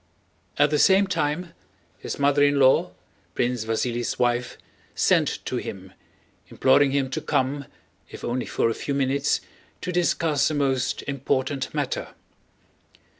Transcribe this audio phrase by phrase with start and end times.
[0.57, 1.53] At the same time
[1.99, 2.93] his mother in law,
[3.35, 4.57] Prince Vasíli's wife,
[4.95, 5.93] sent to him
[6.47, 7.65] imploring him to come
[8.09, 9.41] if only for a few minutes
[9.81, 12.15] to discuss a most important matter.